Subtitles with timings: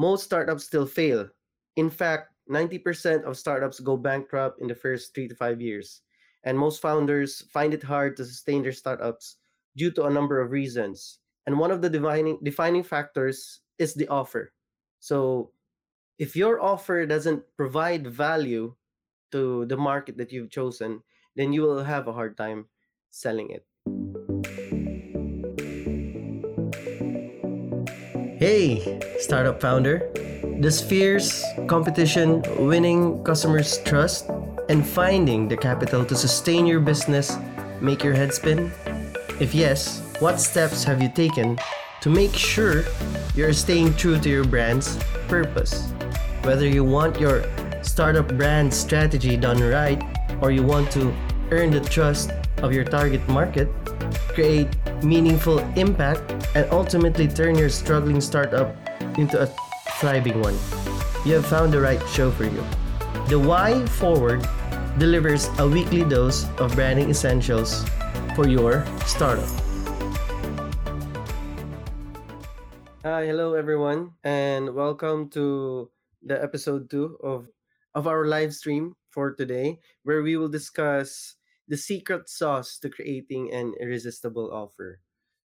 [0.00, 1.28] most startups still fail.
[1.76, 6.00] In fact, 90% of startups go bankrupt in the first three to five years.
[6.42, 9.36] And most founders find it hard to sustain their startups
[9.76, 11.20] due to a number of reasons.
[11.44, 14.56] And one of the defining, defining factors is the offer.
[15.00, 15.52] So
[16.18, 18.72] if your offer doesn't provide value
[19.32, 21.04] to the market that you've chosen,
[21.36, 22.72] then you will have a hard time
[23.10, 23.66] selling it.
[28.40, 30.08] Hey, startup founder.
[30.60, 34.30] Does fierce competition, winning customers' trust,
[34.70, 37.36] and finding the capital to sustain your business
[37.82, 38.72] make your head spin?
[39.40, 41.58] If yes, what steps have you taken
[42.00, 42.84] to make sure
[43.34, 44.96] you're staying true to your brand's
[45.28, 45.92] purpose?
[46.40, 47.44] Whether you want your
[47.82, 50.00] startup brand strategy done right
[50.40, 51.12] or you want to
[51.50, 52.30] earn the trust
[52.62, 53.68] of your target market,
[54.34, 54.68] create
[55.02, 56.20] meaningful impact,
[56.54, 58.76] and ultimately turn your struggling startup
[59.18, 59.46] into a
[60.00, 60.56] thriving one.
[61.24, 62.64] You have found the right show for you.
[63.28, 64.46] The Why Forward
[64.98, 67.84] delivers a weekly dose of branding essentials
[68.34, 69.48] for your startup.
[73.04, 75.90] Hi, hello everyone, and welcome to
[76.22, 77.48] the episode two of
[77.94, 81.34] of our live stream for today, where we will discuss
[81.70, 84.98] the secret sauce to creating an irresistible offer.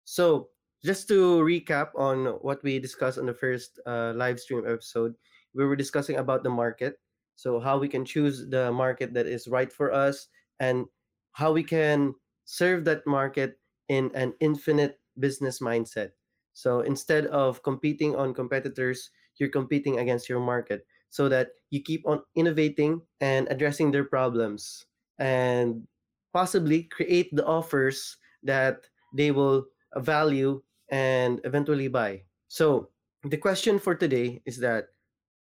[0.05, 0.48] So,
[0.83, 5.14] just to recap on what we discussed on the first uh, live stream episode,
[5.55, 6.97] we were discussing about the market.
[7.36, 10.28] So, how we can choose the market that is right for us
[10.61, 10.86] and
[11.33, 16.16] how we can serve that market in an infinite business mindset.
[16.56, 22.06] So, instead of competing on competitors, you're competing against your market so that you keep
[22.09, 24.86] on innovating and addressing their problems
[25.19, 25.86] and
[26.35, 29.65] possibly create the offers that they will
[30.03, 32.23] value and eventually buy.
[32.49, 32.91] So,
[33.23, 34.93] the question for today is that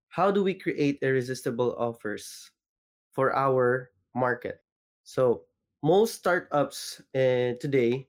[0.09, 2.49] how do we create irresistible offers
[3.11, 4.63] for our market?
[5.03, 5.43] So,
[5.83, 8.07] most startups uh, today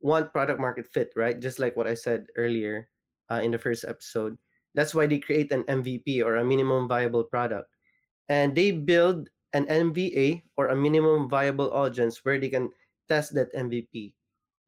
[0.00, 1.38] want product market fit, right?
[1.38, 2.88] Just like what I said earlier
[3.30, 4.38] uh, in the first episode.
[4.74, 7.68] That's why they create an MVP or a minimum viable product.
[8.28, 12.68] And they build an MVA or a minimum viable audience where they can
[13.08, 14.12] test that MVP.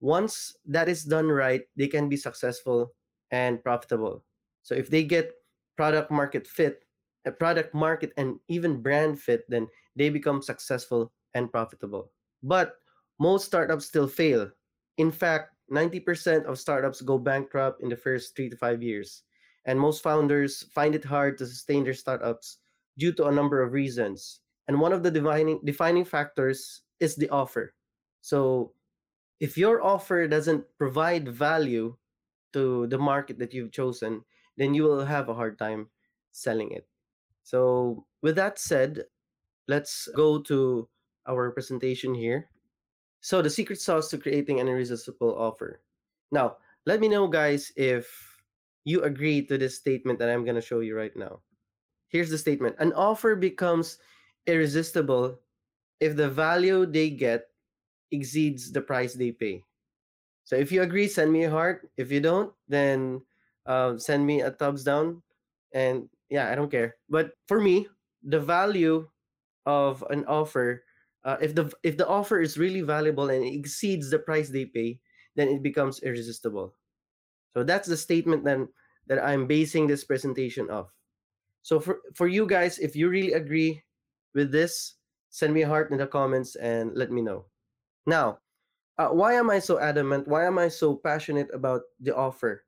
[0.00, 2.97] Once that is done right, they can be successful
[3.31, 4.25] and profitable.
[4.62, 5.37] So if they get
[5.77, 6.88] product market fit,
[7.27, 12.10] a product market and even brand fit, then they become successful and profitable.
[12.43, 12.81] But
[13.21, 14.48] most startups still fail.
[14.97, 19.25] In fact, 90% of startups go bankrupt in the first three to five years.
[19.66, 22.65] And most founders find it hard to sustain their startups
[22.97, 24.41] due to a number of reasons.
[24.68, 27.74] And one of the defining, defining factors is the offer.
[28.20, 28.72] So
[29.40, 31.96] if your offer doesn't provide value
[32.52, 34.22] to the market that you've chosen,
[34.56, 35.88] then you will have a hard time
[36.32, 36.86] selling it.
[37.44, 39.04] So, with that said,
[39.68, 40.88] let's go to
[41.26, 42.50] our presentation here.
[43.20, 45.80] So, the secret sauce to creating an irresistible offer.
[46.30, 48.10] Now, let me know, guys, if
[48.84, 51.40] you agree to this statement that I'm going to show you right now.
[52.08, 53.98] Here's the statement An offer becomes
[54.47, 55.41] irresistible
[56.00, 57.49] if the value they get
[58.10, 59.65] exceeds the price they pay.
[60.44, 61.91] So if you agree, send me a heart.
[61.97, 63.21] If you don't, then
[63.66, 65.22] uh, send me a thumbs down.
[65.75, 66.97] And yeah, I don't care.
[67.10, 67.87] But for me,
[68.22, 69.09] the value
[69.66, 70.84] of an offer,
[71.25, 74.98] uh, if the if the offer is really valuable and exceeds the price they pay,
[75.37, 76.75] then it becomes irresistible.
[77.53, 78.69] So that's the statement then
[79.06, 80.88] that I'm basing this presentation off.
[81.60, 83.82] So for for you guys, if you really agree
[84.34, 84.94] with this,
[85.31, 87.47] send me a heart in the comments and let me know.
[88.06, 88.39] Now,
[88.99, 90.27] uh, why am I so adamant?
[90.27, 92.65] Why am I so passionate about the offer?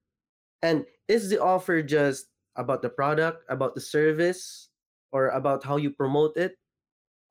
[0.63, 2.27] And is the offer just
[2.57, 4.69] about the product, about the service,
[5.13, 6.57] or about how you promote it?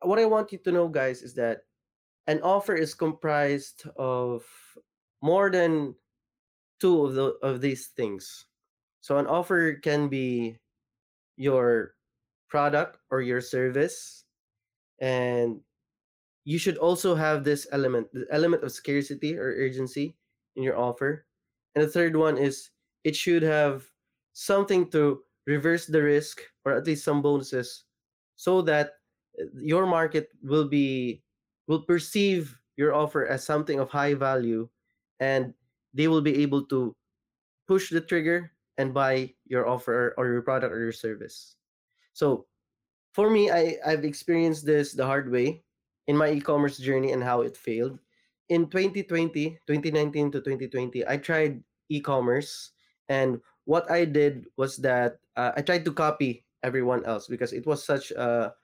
[0.02, 1.62] What I want you to know, guys, is that
[2.28, 4.44] an offer is comprised of
[5.22, 5.96] more than
[6.80, 8.46] two of the of these things.
[9.02, 10.58] So an offer can be
[11.38, 11.96] your
[12.50, 14.26] product or your service
[15.00, 15.62] and
[16.50, 20.16] you should also have this element the element of scarcity or urgency
[20.56, 21.26] in your offer.
[21.76, 22.72] And the third one is
[23.04, 23.86] it should have
[24.34, 27.86] something to reverse the risk or at least some bonuses
[28.36, 28.98] so that
[29.40, 31.22] uh, your market will be
[31.68, 34.68] will perceive your offer as something of high value
[35.20, 35.54] and
[35.94, 36.96] they will be able to
[37.68, 41.59] push the trigger and buy your offer or your product or your service
[42.20, 42.48] so
[43.14, 45.64] for me I, i've experienced this the hard way
[46.08, 48.00] in my e-commerce journey and how it failed.
[48.50, 52.72] In 2020, 2019 to 2020, I tried e-commerce
[53.10, 57.68] and what I did was that uh, I tried to copy everyone else because it
[57.68, 58.56] was such a,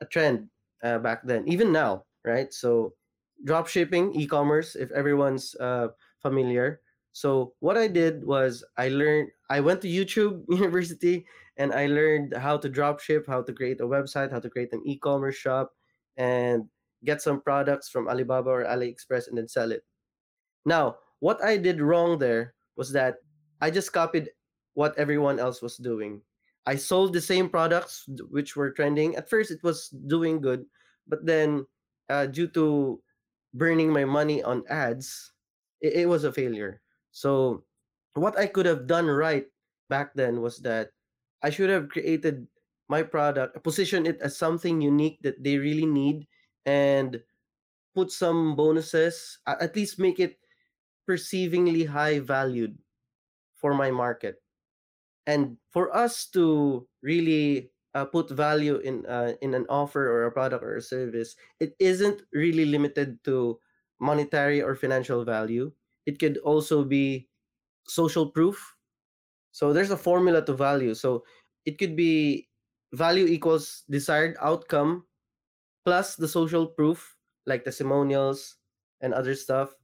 [0.00, 0.48] a trend
[0.82, 2.52] uh, back then, even now, right?
[2.52, 2.94] So,
[3.44, 5.88] drop shipping, e commerce, if everyone's uh,
[6.20, 6.80] familiar.
[7.16, 11.24] So, what I did was I learned, I went to YouTube University
[11.56, 14.74] and I learned how to drop ship, how to create a website, how to create
[14.76, 15.72] an e commerce shop,
[16.18, 16.68] and
[17.08, 19.80] get some products from Alibaba or AliExpress and then sell it.
[20.66, 23.24] Now, what I did wrong there was that
[23.62, 24.28] I just copied
[24.74, 26.20] what everyone else was doing.
[26.66, 29.16] I sold the same products which were trending.
[29.16, 30.66] At first, it was doing good,
[31.08, 31.64] but then
[32.10, 33.00] uh, due to
[33.54, 35.32] burning my money on ads,
[35.80, 36.82] it, it was a failure.
[37.16, 37.64] So,
[38.12, 39.48] what I could have done right
[39.88, 40.92] back then was that
[41.42, 42.46] I should have created
[42.92, 46.28] my product, position it as something unique that they really need,
[46.68, 47.22] and
[47.94, 49.38] put some bonuses.
[49.46, 50.38] At least make it
[51.08, 52.78] perceivingly high valued
[53.56, 54.42] for my market
[55.26, 60.32] and for us to really uh, put value in uh, in an offer or a
[60.32, 63.58] product or a service it isn't really limited to
[63.98, 65.72] monetary or financial value
[66.06, 67.28] it could also be
[67.86, 68.76] social proof
[69.52, 71.24] so there's a formula to value so
[71.64, 72.48] it could be
[72.92, 75.04] value equals desired outcome
[75.84, 77.16] plus the social proof
[77.46, 78.56] like testimonials
[79.00, 79.74] and other stuff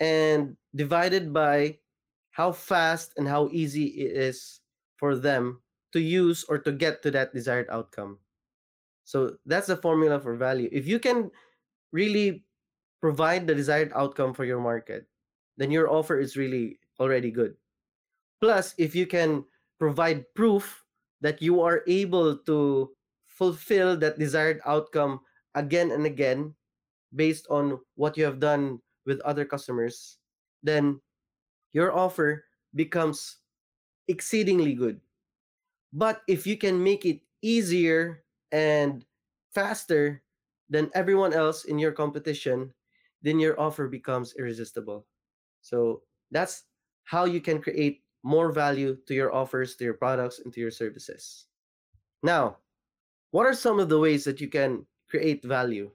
[0.00, 1.78] and divided by
[2.30, 4.60] how fast and how easy it is
[4.96, 8.18] for them to use or to get to that desired outcome.
[9.04, 10.68] So that's the formula for value.
[10.72, 11.30] If you can
[11.92, 12.44] really
[13.00, 15.06] provide the desired outcome for your market,
[15.56, 17.54] then your offer is really already good.
[18.40, 19.44] Plus, if you can
[19.78, 20.84] provide proof
[21.20, 22.90] that you are able to
[23.26, 25.20] fulfill that desired outcome
[25.54, 26.54] again and again
[27.14, 30.18] based on what you have done with other customers,
[30.62, 31.00] then
[31.72, 32.44] your offer
[32.74, 33.38] becomes
[34.08, 35.00] exceedingly good.
[35.92, 39.04] But if you can make it easier and
[39.54, 40.22] faster
[40.68, 42.74] than everyone else in your competition,
[43.22, 45.06] then your offer becomes irresistible.
[45.66, 46.62] So that's
[47.02, 50.70] how you can create more value to your offers, to your products, and to your
[50.70, 51.46] services.
[52.22, 52.58] Now,
[53.34, 55.90] what are some of the ways that you can create value?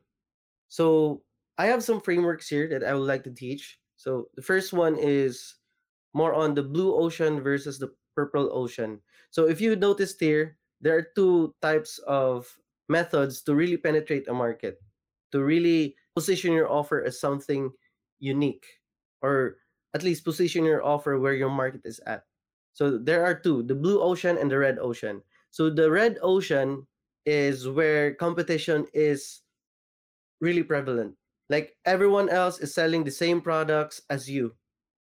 [0.68, 1.24] So
[1.58, 3.80] I have some frameworks here that I would like to teach.
[3.96, 5.56] So the first one is
[6.14, 9.00] more on the blue ocean versus the purple ocean.
[9.32, 12.52] So if you noticed here, there are two types of
[12.90, 14.84] methods to really penetrate a market,
[15.32, 17.72] to really position your offer as something
[18.20, 18.68] unique,
[19.22, 19.61] or
[19.94, 22.24] at least position your offer where your market is at.
[22.74, 25.22] So there are two the blue ocean and the red ocean.
[25.52, 26.88] So the red ocean
[27.26, 29.42] is where competition is
[30.40, 31.16] really prevalent.
[31.50, 34.56] Like everyone else is selling the same products as you.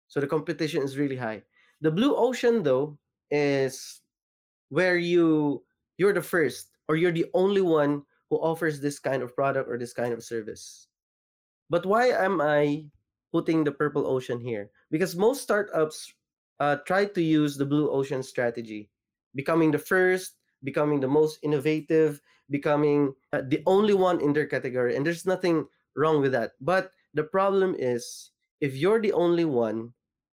[0.08, 1.42] So the competition is really high.
[1.80, 2.98] The blue ocean though
[3.30, 4.00] is
[4.70, 5.62] where you
[5.98, 9.76] you're the first or you're the only one who offers this kind of product or
[9.76, 10.88] this kind of service.
[11.68, 12.86] But why am I
[13.32, 14.70] putting the purple ocean here?
[14.90, 16.12] Because most startups
[16.58, 18.90] uh, try to use the blue ocean strategy,
[19.34, 24.96] becoming the first, becoming the most innovative, becoming uh, the only one in their category.
[24.96, 25.66] And there's nothing
[25.96, 26.52] wrong with that.
[26.60, 28.30] But the problem is
[28.60, 29.92] if you're the only one,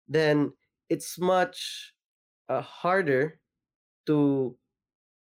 [0.07, 0.53] then
[0.89, 1.93] it's much
[2.49, 3.39] uh, harder
[4.05, 4.55] to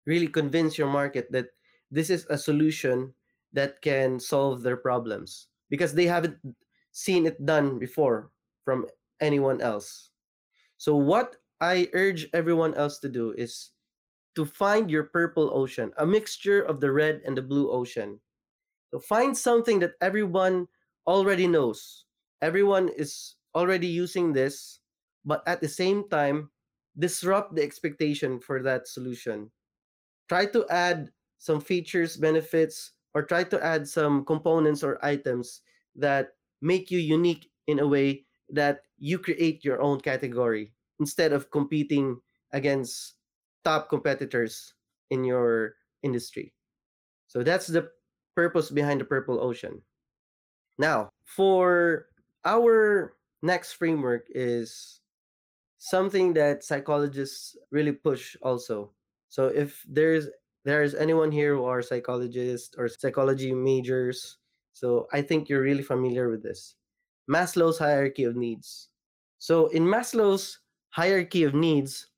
[0.06, 1.48] really convince your market that
[1.90, 3.12] this is a solution
[3.52, 6.36] that can solve their problems because they haven't
[6.96, 8.32] seen it done before
[8.64, 8.86] from
[9.20, 10.12] anyone else.
[10.78, 13.72] So, what I urge everyone else to do is
[14.34, 18.18] to find your purple ocean, a mixture of the red and the blue ocean.
[18.90, 20.68] So, find something that everyone
[21.06, 22.06] already knows.
[22.40, 24.80] Everyone is already using this,
[25.24, 26.48] but at the same time,
[26.98, 29.50] disrupt the expectation for that solution.
[30.30, 35.60] Try to add some features, benefits, or try to add some components or items
[35.94, 36.36] that
[36.66, 42.18] make you unique in a way that you create your own category instead of competing
[42.52, 43.14] against
[43.64, 44.74] top competitors
[45.10, 46.52] in your industry.
[47.28, 47.90] So that's the
[48.34, 49.82] purpose behind the purple ocean.
[50.78, 52.06] Now, for
[52.44, 55.00] our next framework is
[55.78, 58.92] something that psychologists really push also.
[59.28, 60.28] So if there's
[60.64, 64.38] there's anyone here who are psychologists or psychology majors,
[64.76, 66.74] so I think you're really familiar with this.
[67.30, 68.90] Maslow's hierarchy of needs.
[69.38, 70.58] So in Maslow's
[70.90, 72.10] hierarchy of needs,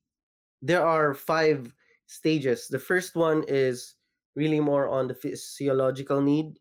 [0.60, 1.72] there are five
[2.08, 2.66] stages.
[2.66, 3.94] The first one is
[4.34, 6.58] really more on the physiological need.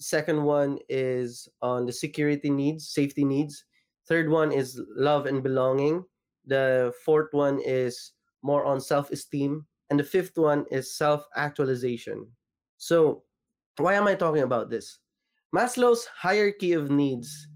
[0.00, 3.66] Second one is on the security needs, safety needs.
[4.08, 6.06] Third one is love and belonging.
[6.46, 9.66] The fourth one is more on self esteem.
[9.90, 12.28] And the fifth one is self actualization.
[12.78, 13.24] So,
[13.76, 15.00] why am I talking about this?
[15.54, 17.46] Maslow's hierarchy of needs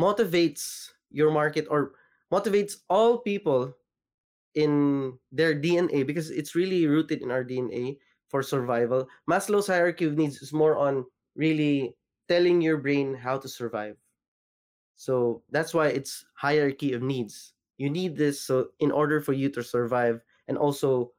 [0.00, 1.92] motivates your market or
[2.32, 3.76] motivates all people
[4.54, 9.06] in their DNA because it's really rooted in our DNA for survival.
[9.28, 11.04] Maslow's hierarchy of needs is more on
[11.36, 11.94] really
[12.26, 13.96] telling your brain how to survive.
[14.96, 17.52] So that's why it's hierarchy of needs.
[17.76, 21.12] You need this so in order for you to survive and also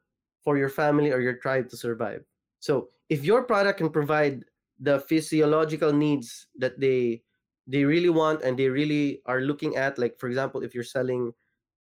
[0.43, 2.23] for your family or your tribe to survive.
[2.59, 4.45] So if your product can provide
[4.79, 7.21] the physiological needs that they
[7.67, 11.31] they really want and they really are looking at like for example if you're selling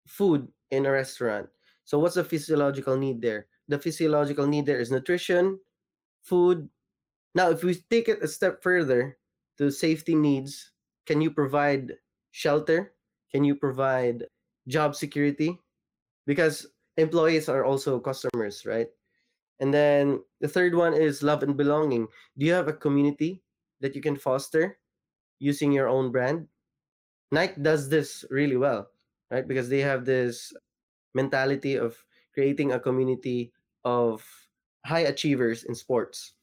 [0.06, 1.48] food in a restaurant
[1.84, 3.46] so what's the physiological need there?
[3.68, 5.60] The physiological need there is nutrition
[6.22, 6.68] food.
[7.34, 9.18] Now if we take it a step further
[9.58, 10.72] to safety needs
[11.06, 11.92] can you provide
[12.30, 12.94] shelter?
[13.30, 14.24] Can you provide
[14.68, 15.58] job security?
[16.26, 18.88] Because employees are also customers right
[19.60, 22.06] and then the third one is love and belonging
[22.38, 23.42] do you have a community
[23.80, 24.78] that you can foster
[25.38, 26.48] using your own brand.
[27.30, 28.88] Nike does this really well,
[29.30, 29.46] right?
[29.46, 30.52] Because they have this
[31.14, 31.96] mentality of
[32.32, 33.52] creating a community
[33.84, 34.24] of
[34.86, 36.34] high achievers in sports.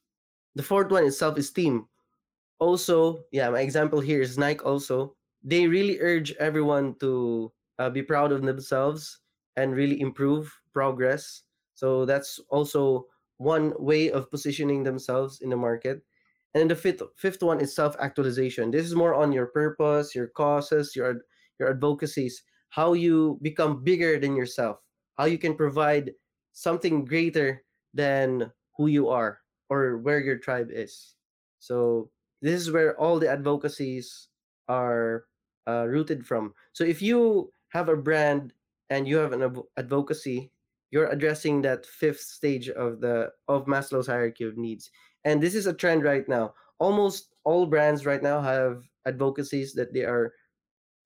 [0.56, 1.88] The fourth one is self esteem.
[2.60, 5.16] Also, yeah, my example here is Nike also.
[5.44, 9.20] They really urge everyone to uh, be proud of themselves
[9.56, 11.44] and really improve progress.
[11.82, 13.08] So that's also
[13.38, 16.06] one way of positioning themselves in the market.
[16.54, 18.72] And the fifth fifth one is self actualization.
[18.72, 21.24] This is more on your purpose, your causes, your
[21.60, 24.78] your advocacies, how you become bigger than yourself,
[25.18, 26.14] how you can provide
[26.54, 31.16] something greater than who you are or where your tribe is.
[31.60, 32.12] So
[32.42, 34.28] this is where all the advocacies
[34.68, 35.26] are
[35.68, 36.54] uh, rooted from.
[36.74, 38.54] So if you have a brand
[38.90, 40.52] and you have an advocacy,
[40.92, 44.92] you're addressing that fifth stage of the of Maslow's hierarchy of needs.
[45.24, 46.54] And this is a trend right now.
[46.80, 50.34] Almost all brands right now have advocacies that they are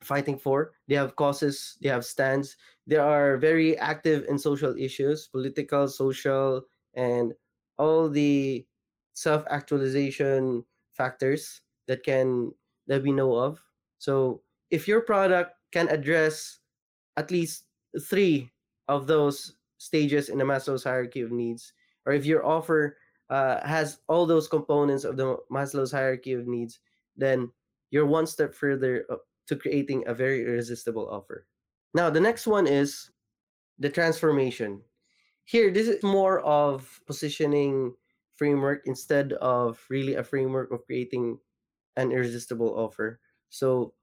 [0.02, 0.74] fighting for.
[0.88, 2.58] They have causes they have stands.
[2.88, 6.62] They are very active in social issues political social
[6.96, 7.34] and
[7.78, 8.66] all the
[9.14, 10.64] self-actualization
[10.94, 12.52] factors that can
[12.88, 13.62] that we know of.
[13.98, 16.60] So if your product can address
[17.18, 17.66] at least
[18.02, 18.52] three
[18.88, 21.74] of those stages in the maslow's hierarchy of needs
[22.06, 22.98] or if your offer
[23.30, 26.80] uh, has all those components of the Maslow's hierarchy of needs,
[27.18, 27.52] then
[27.90, 29.06] you're one step further
[29.48, 31.48] to creating a very irresistible offer.
[31.94, 33.10] Now, the next one is
[33.80, 34.82] the transformation.
[35.46, 37.94] Here, this is more of positioning
[38.36, 41.40] framework instead of really a framework of creating
[41.96, 43.20] an irresistible offer.
[43.50, 43.94] So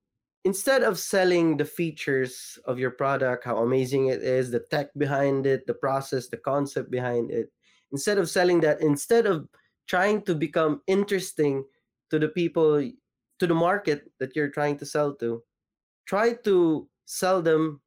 [0.44, 5.46] instead of selling the features of your product, how amazing it is, the tech behind
[5.46, 7.52] it, the process, the concept behind it,
[7.92, 9.46] instead of selling that instead of
[9.86, 11.64] trying to become interesting
[12.10, 12.80] to the people
[13.38, 15.42] to the market that you're trying to sell to
[16.06, 17.80] try to sell them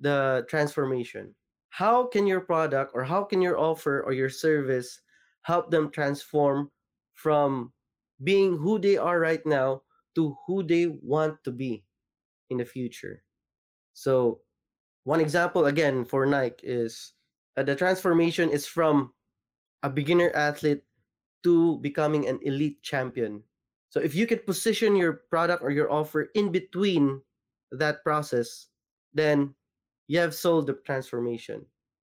[0.00, 1.34] the transformation.
[1.70, 5.00] How can your product or how can your offer or your service
[5.42, 6.70] help them transform
[7.14, 7.72] from
[8.22, 9.82] being who they are right now
[10.14, 11.84] to who they want to be
[12.52, 13.24] in the future
[13.92, 14.40] so
[15.04, 17.14] one example again for nike is
[17.56, 19.12] uh, the transformation is from
[19.82, 20.82] a beginner athlete
[21.42, 23.42] to becoming an elite champion.
[23.90, 27.20] So if you could position your product or your offer in between
[27.72, 28.68] that process,
[29.12, 29.54] then
[30.08, 31.66] you have sold the transformation.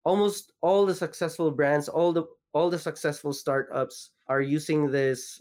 [0.04, 5.40] Almost all the successful brands, all the all the successful startups are using this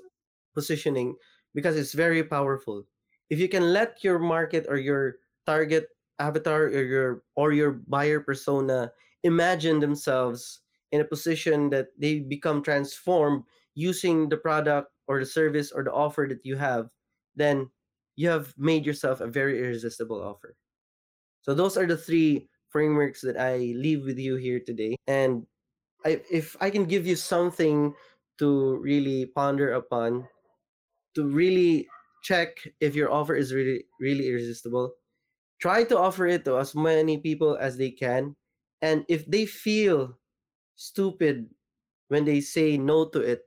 [0.54, 1.16] positioning
[1.56, 2.86] because it's very powerful.
[3.30, 8.20] If you can let your market or your target avatar or your or your buyer
[8.20, 8.92] persona
[9.24, 13.44] imagine themselves in a position that they become transformed
[13.76, 16.90] using the product or the service or the offer that you have,
[17.36, 17.70] then
[18.16, 20.56] you have made yourself a very irresistible offer.
[21.42, 24.96] So those are the three frameworks that I leave with you here today.
[25.08, 25.46] And
[26.06, 27.94] I, if I can give you something
[28.38, 30.28] to really ponder upon,
[31.16, 31.88] to really
[32.24, 34.94] check if your offer is really really irresistible,
[35.62, 38.36] try to offer it to as many people as they can.
[38.82, 40.18] And if they feel
[40.76, 41.50] stupid
[42.08, 43.44] when they say no to it,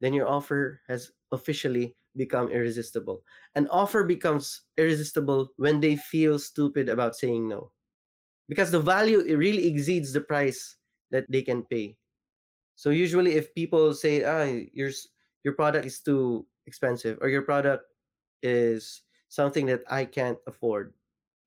[0.00, 3.22] then your offer has officially become irresistible.
[3.54, 7.72] An offer becomes irresistible when they feel stupid about saying no.
[8.48, 10.76] Because the value it really exceeds the price
[11.10, 11.96] that they can pay.
[12.76, 14.90] So usually if people say, ah, your,
[15.44, 17.84] your product is too expensive or your product
[18.44, 20.92] is something that I can't afford,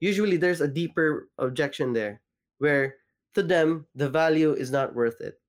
[0.02, 2.22] usually there's a deeper objection there
[2.58, 2.96] where
[3.36, 5.40] to them the value is not worth it.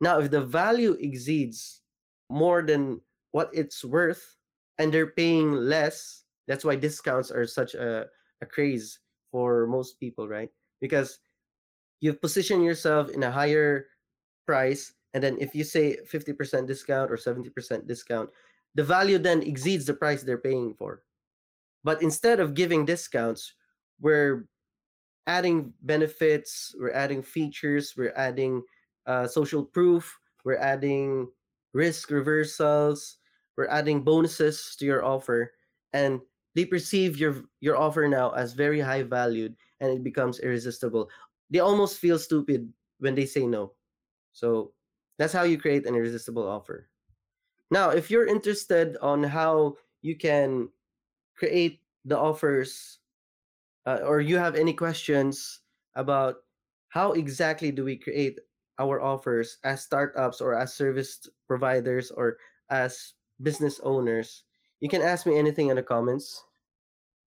[0.00, 1.82] Now, if the value exceeds
[2.30, 3.00] more than
[3.32, 4.24] what it's worth
[4.78, 8.06] and they're paying less, that's why discounts are such a,
[8.40, 8.98] a craze
[9.30, 10.48] for most people, right?
[10.80, 11.20] Because
[12.00, 13.86] you've positioned yourself in a higher
[14.46, 18.30] price and then if you say 50% discount or 70% discount
[18.78, 21.02] the value then exceeds the price they're paying for.
[21.82, 23.54] But instead of giving discounts
[24.00, 24.46] we're
[25.26, 28.62] adding benefits we're adding features we're adding
[29.06, 30.06] uh, social proof
[30.44, 31.26] we're adding
[31.74, 33.18] risk reversals
[33.56, 35.50] we're adding bonuses to your offer
[35.92, 36.20] and
[36.54, 41.10] they perceive your your offer now as very high valued and it becomes irresistible.
[41.50, 43.74] They almost feel stupid when they say no.
[44.32, 44.72] So
[45.18, 46.87] that's how you create an irresistible offer.
[47.70, 50.68] Now, if you're interested on how you can
[51.36, 52.98] create the offers
[53.86, 55.60] uh, or you have any questions
[55.94, 56.36] about
[56.88, 58.38] how exactly do we create
[58.78, 62.38] our offers as startups or as service providers or
[62.70, 64.44] as business owners,
[64.80, 66.44] you can ask me anything in the comments.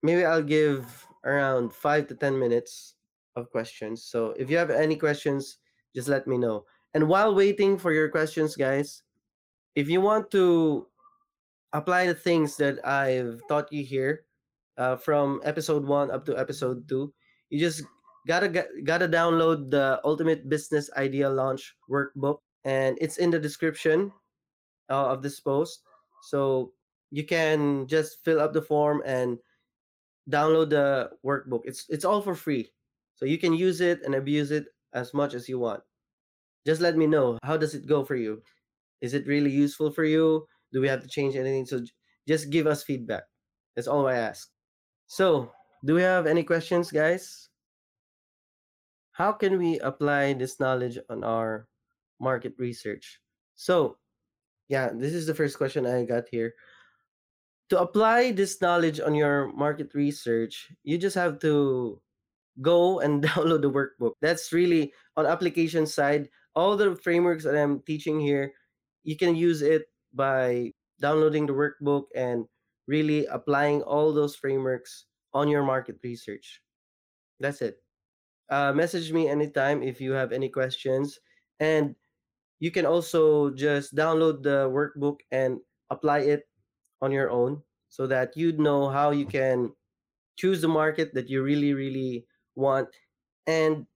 [0.02, 2.94] Maybe I'll give around 5 to 10 minutes
[3.36, 4.04] of questions.
[4.04, 5.58] So if you have any questions,
[5.94, 6.64] just let me know.
[6.94, 9.02] And while waiting for your questions, guys,
[9.74, 10.86] if you want to
[11.72, 14.24] apply the things that I've taught you here
[14.76, 17.12] uh, from episode one up to episode two,
[17.50, 17.84] you just
[18.26, 18.48] gotta
[18.84, 24.12] gotta download the Ultimate Business Idea Launch Workbook, and it's in the description
[24.90, 25.82] uh, of this post.
[26.22, 26.72] So
[27.10, 29.38] you can just fill up the form and
[30.30, 31.62] download the workbook.
[31.64, 32.70] It's it's all for free,
[33.16, 35.82] so you can use it and abuse it as much as you want
[36.66, 38.42] just let me know how does it go for you
[39.02, 40.46] is it really useful for you?
[40.72, 41.66] Do we have to change anything?
[41.66, 41.82] So
[42.26, 43.24] just give us feedback.
[43.74, 44.48] That's all i ask.
[45.08, 45.50] So
[45.84, 47.50] do we have any questions guys?
[49.12, 51.66] How can we apply this knowledge on our
[52.20, 53.20] market research?
[53.56, 53.98] So
[54.68, 56.54] yeah this is the first question i got here.
[57.70, 62.00] To apply this knowledge on your market research you just have to
[62.62, 64.14] go and download the workbook.
[64.22, 68.52] That's really on application side all the frameworks that I'm teaching here,
[69.04, 72.46] you can use it by downloading the workbook and
[72.86, 76.60] really applying all those frameworks on your market research.
[77.40, 77.82] That's it.
[78.50, 81.18] Uh, message me anytime if you have any questions.
[81.60, 81.96] And
[82.60, 85.58] you can also just download the workbook and
[85.90, 86.48] apply it
[87.00, 89.72] on your own so that you know how you can
[90.36, 92.88] choose the market that you really, really want
[93.46, 93.86] and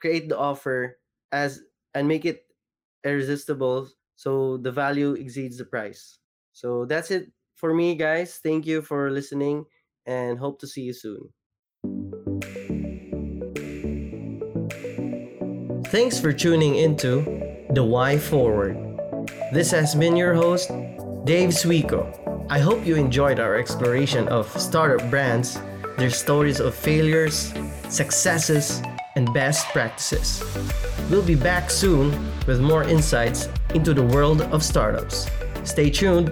[0.00, 0.98] create the offer
[1.32, 1.62] as
[1.94, 2.46] and make it
[3.04, 6.18] irresistible so the value exceeds the price.
[6.52, 8.40] So that's it for me, guys.
[8.42, 9.64] Thank you for listening
[10.06, 11.30] and hope to see you soon.
[15.94, 17.22] Thanks for tuning into
[17.70, 18.74] The Why Forward.
[19.52, 20.68] This has been your host,
[21.24, 22.10] Dave Suico.
[22.50, 25.62] I hope you enjoyed our exploration of startup brands,
[25.96, 27.54] their stories of failures,
[27.88, 28.82] successes,
[29.18, 30.44] and best practices.
[31.10, 32.12] We'll be back soon
[32.46, 35.28] with more insights into the world of startups.
[35.64, 36.30] Stay tuned